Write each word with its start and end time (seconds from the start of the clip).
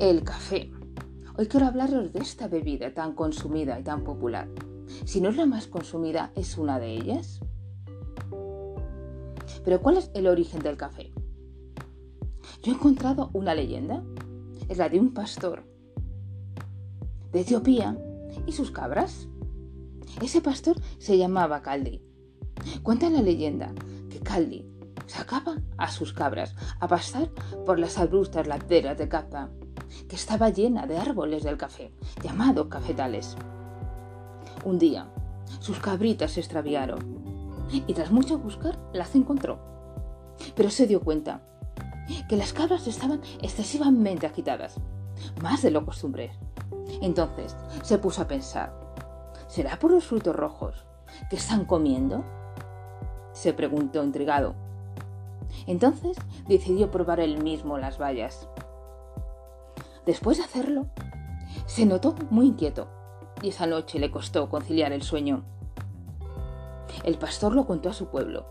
El 0.00 0.22
café. 0.22 0.70
Hoy 1.36 1.48
quiero 1.48 1.66
hablaros 1.66 2.12
de 2.12 2.20
esta 2.20 2.46
bebida 2.46 2.94
tan 2.94 3.14
consumida 3.14 3.80
y 3.80 3.82
tan 3.82 4.04
popular. 4.04 4.48
Si 5.04 5.20
no 5.20 5.28
es 5.28 5.36
la 5.36 5.44
más 5.44 5.66
consumida, 5.66 6.30
¿es 6.36 6.56
una 6.56 6.78
de 6.78 6.92
ellas? 6.92 7.40
Pero 9.64 9.82
¿cuál 9.82 9.96
es 9.96 10.12
el 10.14 10.28
origen 10.28 10.62
del 10.62 10.76
café? 10.76 11.12
Yo 12.62 12.70
he 12.70 12.76
encontrado 12.76 13.30
una 13.32 13.56
leyenda. 13.56 14.04
Es 14.68 14.78
la 14.78 14.88
de 14.88 15.00
un 15.00 15.12
pastor 15.12 15.64
de 17.32 17.40
Etiopía 17.40 17.98
y 18.46 18.52
sus 18.52 18.70
cabras. 18.70 19.26
Ese 20.22 20.40
pastor 20.40 20.76
se 20.98 21.18
llamaba 21.18 21.60
Caldi. 21.60 22.00
Cuenta 22.84 23.10
la 23.10 23.20
leyenda 23.20 23.74
que 24.08 24.20
Caldi 24.20 24.64
sacaba 25.06 25.56
a 25.76 25.90
sus 25.90 26.12
cabras 26.12 26.54
a 26.78 26.86
pastar 26.86 27.30
por 27.66 27.80
las 27.80 27.98
abruptas 27.98 28.46
laderas 28.46 28.96
de 28.96 29.08
Capa, 29.08 29.50
que 30.08 30.16
estaba 30.16 30.50
llena 30.50 30.86
de 30.86 30.98
árboles 30.98 31.42
del 31.42 31.56
café, 31.56 31.92
llamados 32.22 32.68
cafetales. 32.68 33.36
Un 34.64 34.78
día, 34.78 35.08
sus 35.60 35.78
cabritas 35.78 36.32
se 36.32 36.40
extraviaron 36.40 36.98
y 37.70 37.92
tras 37.94 38.10
mucho 38.10 38.38
buscar 38.38 38.78
las 38.92 39.14
encontró. 39.14 39.58
Pero 40.54 40.70
se 40.70 40.86
dio 40.86 41.00
cuenta 41.00 41.42
que 42.28 42.36
las 42.36 42.52
cabras 42.52 42.86
estaban 42.86 43.20
excesivamente 43.42 44.26
agitadas, 44.26 44.76
más 45.42 45.62
de 45.62 45.70
lo 45.70 45.84
costumbre. 45.84 46.32
Entonces 47.00 47.56
se 47.82 47.98
puso 47.98 48.22
a 48.22 48.28
pensar, 48.28 48.72
¿será 49.46 49.78
por 49.78 49.90
los 49.90 50.04
frutos 50.04 50.34
rojos 50.34 50.84
que 51.30 51.36
están 51.36 51.64
comiendo? 51.64 52.24
Se 53.32 53.52
preguntó 53.52 54.02
intrigado. 54.02 54.54
Entonces 55.66 56.16
decidió 56.46 56.90
probar 56.90 57.20
él 57.20 57.42
mismo 57.42 57.78
las 57.78 57.98
bayas. 57.98 58.48
Después 60.08 60.38
de 60.38 60.44
hacerlo, 60.44 60.86
se 61.66 61.84
notó 61.84 62.14
muy 62.30 62.46
inquieto 62.46 62.88
y 63.42 63.50
esa 63.50 63.66
noche 63.66 63.98
le 63.98 64.10
costó 64.10 64.48
conciliar 64.48 64.90
el 64.94 65.02
sueño. 65.02 65.44
El 67.04 67.18
pastor 67.18 67.54
lo 67.54 67.66
contó 67.66 67.90
a 67.90 67.92
su 67.92 68.06
pueblo 68.06 68.46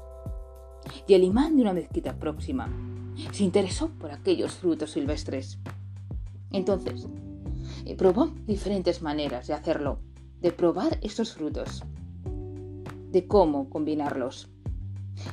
y 1.07 1.15
el 1.15 1.23
imán 1.23 1.55
de 1.55 1.63
una 1.63 1.73
mezquita 1.73 2.13
próxima 2.19 2.69
se 3.31 3.43
interesó 3.43 3.89
por 3.89 4.11
aquellos 4.11 4.51
frutos 4.51 4.91
silvestres. 4.91 5.57
Entonces, 6.51 7.07
eh, 7.85 7.95
probó 7.95 8.27
diferentes 8.45 9.01
maneras 9.01 9.47
de 9.47 9.55
hacerlo, 9.55 9.97
de 10.39 10.51
probar 10.51 10.99
estos 11.01 11.33
frutos, 11.33 11.81
de 13.09 13.25
cómo 13.25 13.71
combinarlos, 13.71 14.47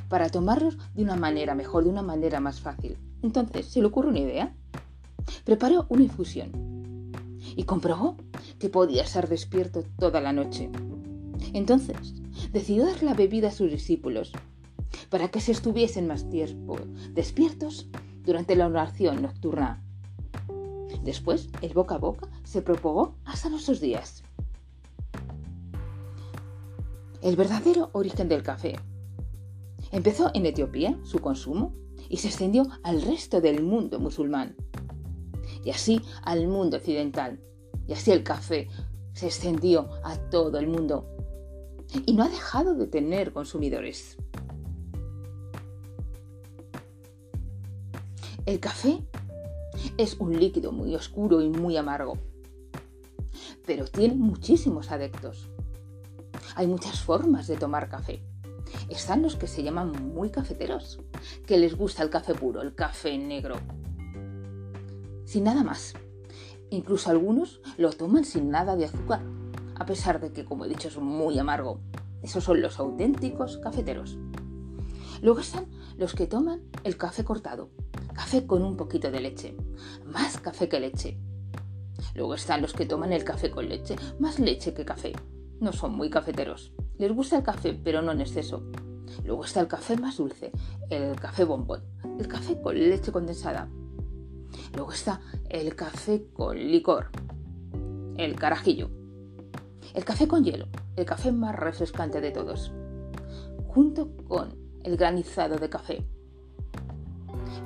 para 0.09 0.29
tomarlos 0.29 0.79
de 0.95 1.03
una 1.03 1.17
manera 1.17 1.53
mejor, 1.53 1.83
de 1.83 1.91
una 1.91 2.01
manera 2.01 2.39
más 2.39 2.61
fácil. 2.61 2.97
Entonces, 3.21 3.67
¿se 3.67 3.79
le 3.79 3.85
ocurre 3.85 4.09
una 4.09 4.19
idea? 4.21 4.55
Preparó 5.43 5.85
una 5.89 6.03
infusión 6.03 7.11
y 7.55 7.63
comprobó 7.63 8.17
que 8.59 8.69
podía 8.69 9.05
ser 9.05 9.29
despierto 9.29 9.83
toda 9.97 10.21
la 10.21 10.33
noche. 10.33 10.69
Entonces, 11.53 12.13
decidió 12.51 12.85
dar 12.85 13.01
la 13.03 13.13
bebida 13.13 13.49
a 13.49 13.51
sus 13.51 13.71
discípulos 13.71 14.31
para 15.09 15.29
que 15.29 15.41
se 15.41 15.51
estuviesen 15.51 16.07
más 16.07 16.29
tiempo 16.29 16.77
despiertos 17.13 17.87
durante 18.23 18.55
la 18.55 18.67
oración 18.67 19.21
nocturna. 19.21 19.81
Después, 21.03 21.49
el 21.61 21.73
boca 21.73 21.95
a 21.95 21.99
boca 21.99 22.27
se 22.43 22.61
propagó 22.61 23.15
hasta 23.25 23.49
nuestros 23.49 23.79
días. 23.79 24.23
El 27.21 27.35
verdadero 27.35 27.89
origen 27.93 28.27
del 28.27 28.43
café. 28.43 28.75
Empezó 29.91 30.31
en 30.33 30.45
Etiopía 30.45 30.99
su 31.03 31.19
consumo 31.19 31.73
y 32.09 32.17
se 32.17 32.27
extendió 32.27 32.67
al 32.83 33.01
resto 33.01 33.41
del 33.41 33.63
mundo 33.63 33.99
musulmán 33.99 34.55
y 35.65 35.71
así 35.71 36.01
al 36.21 36.47
mundo 36.47 36.77
occidental. 36.77 37.39
Y 37.87 37.93
así 37.93 38.11
el 38.11 38.23
café 38.23 38.69
se 39.13 39.25
extendió 39.25 39.89
a 40.03 40.15
todo 40.29 40.57
el 40.59 40.67
mundo 40.67 41.09
y 42.05 42.13
no 42.13 42.23
ha 42.23 42.29
dejado 42.29 42.75
de 42.75 42.87
tener 42.87 43.33
consumidores. 43.33 44.17
El 48.45 48.59
café 48.59 49.03
es 49.97 50.15
un 50.19 50.39
líquido 50.39 50.71
muy 50.71 50.95
oscuro 50.95 51.41
y 51.41 51.49
muy 51.49 51.77
amargo, 51.77 52.17
pero 53.65 53.85
tiene 53.85 54.13
muchísimos 54.13 54.91
adeptos. 54.91 55.49
Hay 56.55 56.67
muchas 56.67 57.01
formas 57.01 57.47
de 57.47 57.57
tomar 57.57 57.89
café. 57.89 58.21
Están 58.89 59.23
los 59.23 59.35
que 59.35 59.47
se 59.47 59.63
llaman 59.63 59.91
muy 60.13 60.29
cafeteros, 60.29 60.99
que 61.47 61.57
les 61.57 61.75
gusta 61.75 62.03
el 62.03 62.09
café 62.09 62.35
puro, 62.35 62.61
el 62.61 62.75
café 62.75 63.17
negro, 63.17 63.55
sin 65.25 65.43
nada 65.43 65.63
más. 65.63 65.93
Incluso 66.69 67.09
algunos 67.09 67.61
lo 67.77 67.91
toman 67.91 68.25
sin 68.25 68.49
nada 68.49 68.75
de 68.75 68.85
azúcar, 68.85 69.21
a 69.75 69.85
pesar 69.85 70.19
de 70.19 70.31
que, 70.31 70.45
como 70.45 70.65
he 70.65 70.69
dicho, 70.69 70.87
es 70.87 70.97
muy 70.97 71.37
amargo. 71.37 71.79
Esos 72.21 72.43
son 72.43 72.61
los 72.61 72.79
auténticos 72.79 73.57
cafeteros. 73.57 74.17
Luego 75.21 75.39
están 75.39 75.67
los 75.97 76.13
que 76.13 76.27
toman 76.27 76.61
el 76.83 76.97
café 76.97 77.23
cortado, 77.23 77.69
café 78.13 78.45
con 78.45 78.63
un 78.63 78.77
poquito 78.77 79.11
de 79.11 79.21
leche, 79.21 79.55
más 80.05 80.39
café 80.39 80.69
que 80.69 80.79
leche. 80.79 81.19
Luego 82.13 82.35
están 82.35 82.61
los 82.61 82.73
que 82.73 82.85
toman 82.85 83.13
el 83.13 83.23
café 83.23 83.51
con 83.51 83.67
leche, 83.67 83.95
más 84.19 84.39
leche 84.39 84.73
que 84.73 84.85
café. 84.85 85.13
No 85.59 85.71
son 85.71 85.95
muy 85.95 86.09
cafeteros. 86.09 86.73
Les 86.97 87.11
gusta 87.11 87.37
el 87.37 87.43
café, 87.43 87.73
pero 87.73 88.01
no 88.01 88.11
en 88.11 88.21
exceso. 88.21 88.63
Luego 89.23 89.45
está 89.45 89.61
el 89.61 89.67
café 89.67 89.97
más 89.97 90.17
dulce, 90.17 90.51
el 90.89 91.15
café 91.19 91.43
bombón, 91.43 91.83
el 92.19 92.27
café 92.27 92.59
con 92.61 92.75
leche 92.75 93.11
condensada. 93.11 93.69
Luego 94.75 94.91
está 94.91 95.21
el 95.49 95.75
café 95.75 96.27
con 96.33 96.57
licor, 96.57 97.09
el 98.17 98.35
carajillo, 98.35 98.89
el 99.93 100.03
café 100.03 100.27
con 100.27 100.43
hielo, 100.43 100.67
el 100.95 101.05
café 101.05 101.31
más 101.31 101.55
refrescante 101.55 102.19
de 102.19 102.31
todos, 102.31 102.73
junto 103.67 104.15
con 104.27 104.53
el 104.83 104.97
granizado 104.97 105.57
de 105.57 105.69
café. 105.69 106.05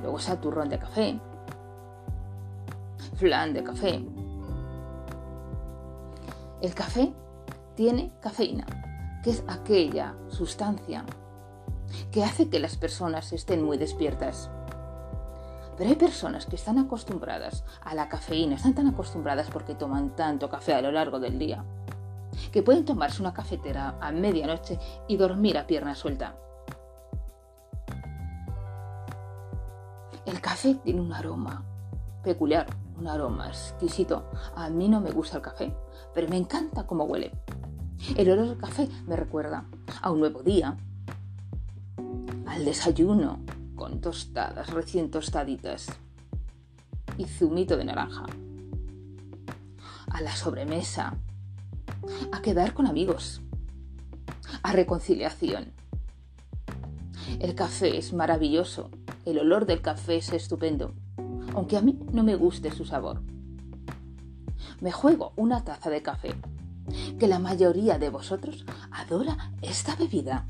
Luego 0.02 0.20
está 0.20 0.40
turrón 0.40 0.70
de 0.70 0.80
café, 0.80 1.20
flan 3.16 3.54
de 3.54 3.64
café. 3.64 4.06
El 6.62 6.74
café 6.76 7.14
tiene 7.76 8.14
cafeína, 8.22 8.66
que 9.24 9.32
es 9.32 9.44
aquella 9.48 10.16
sustancia 10.28 11.06
que 12.12 12.24
hace 12.24 12.50
que 12.50 12.60
las 12.60 12.78
personas 12.78 13.34
estén 13.34 13.64
muy 13.64 13.78
despiertas. 13.78 14.52
Pero 15.80 15.92
hay 15.92 15.96
personas 15.96 16.46
que 16.46 16.58
están 16.58 16.78
acostumbradas 16.78 17.64
a 17.82 17.96
la 17.96 18.10
cafeína, 18.10 18.56
están 18.56 18.76
tan 18.76 18.88
acostumbradas 18.88 19.50
porque 19.50 19.76
toman 19.76 20.14
tanto 20.14 20.50
café 20.50 20.74
a 20.74 20.82
lo 20.82 20.92
largo 20.92 21.22
del 21.22 21.40
día, 21.40 21.64
que 22.52 22.62
pueden 22.62 22.84
tomarse 22.84 23.22
una 23.22 23.34
cafetera 23.34 23.98
a 24.02 24.12
medianoche 24.12 24.78
y 25.08 25.16
dormir 25.16 25.58
a 25.58 25.66
pierna 25.66 25.96
suelta. 25.96 26.36
El 30.26 30.42
café 30.42 30.76
tiene 30.84 31.00
un 31.00 31.14
aroma 31.14 31.64
peculiar, 32.26 32.68
un 32.98 33.08
aroma 33.08 33.48
exquisito. 33.48 34.30
A 34.58 34.70
mí 34.70 34.90
no 34.90 35.00
me 35.00 35.12
gusta 35.12 35.38
el 35.38 35.44
café, 35.44 35.74
pero 36.14 36.28
me 36.28 36.36
encanta 36.36 36.86
cómo 36.86 37.06
huele. 37.06 37.32
El 38.18 38.30
olor 38.32 38.50
del 38.50 38.58
café 38.58 38.90
me 39.08 39.16
recuerda 39.16 39.64
a 40.02 40.12
un 40.12 40.20
nuevo 40.20 40.44
día, 40.44 40.76
al 42.48 42.66
desayuno 42.66 43.40
con 43.80 44.02
tostadas 44.02 44.72
recién 44.72 45.10
tostaditas 45.10 45.88
y 47.18 47.24
zumito 47.24 47.78
de 47.78 47.86
naranja, 47.86 48.26
a 50.12 50.20
la 50.20 50.36
sobremesa, 50.36 51.18
a 52.34 52.42
quedar 52.42 52.74
con 52.74 52.88
amigos, 52.88 53.42
a 54.64 54.74
reconciliación. 54.74 55.72
El 57.40 57.56
café 57.56 57.98
es 57.98 58.12
maravilloso, 58.12 58.90
el 59.24 59.40
olor 59.40 59.66
del 59.66 59.82
café 59.82 60.18
es 60.18 60.34
estupendo, 60.34 60.94
aunque 61.56 61.78
a 61.78 61.82
mí 61.82 61.98
no 62.12 62.24
me 62.24 62.36
guste 62.36 62.72
su 62.72 62.84
sabor. 62.84 63.22
Me 64.82 64.92
juego 64.92 65.32
una 65.38 65.64
taza 65.64 65.90
de 65.90 66.02
café, 66.02 66.36
que 67.18 67.30
la 67.30 67.40
mayoría 67.40 67.98
de 67.98 68.10
vosotros 68.10 68.66
adora 68.92 69.54
esta 69.62 69.96
bebida. 69.96 70.46